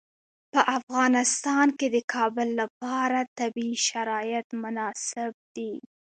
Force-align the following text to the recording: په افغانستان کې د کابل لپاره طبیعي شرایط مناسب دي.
په 0.51 0.61
افغانستان 0.77 1.67
کې 1.77 1.87
د 1.95 1.97
کابل 2.13 2.47
لپاره 2.61 3.19
طبیعي 3.39 3.77
شرایط 3.89 4.47
مناسب 4.63 5.31
دي. 5.55 5.73